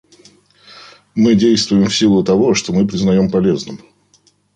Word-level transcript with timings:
Мы 1.13 1.35
действуем 1.35 1.85
в 1.87 1.95
силу 1.95 2.23
того, 2.23 2.55
что 2.55 2.73
мы 2.73 2.87
признаем 2.87 3.29
полезным. 3.29 3.79